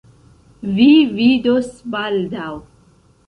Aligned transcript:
Vi 0.77 0.87
vidos 1.17 1.69
baldaŭ. 1.97 2.47